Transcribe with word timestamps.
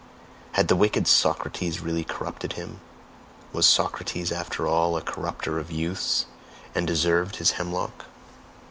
Had 0.53 0.67
the 0.67 0.75
wicked 0.75 1.07
Socrates 1.07 1.79
really 1.79 2.03
corrupted 2.03 2.53
him? 2.53 2.79
Was 3.53 3.67
Socrates 3.67 4.31
after 4.31 4.65
all 4.67 4.97
a 4.97 5.01
corrupter 5.03 5.59
of 5.59 5.69
youths, 5.69 6.25
and 6.73 6.87
deserved 6.87 7.35
his 7.35 7.51
hemlock?" 7.51 8.05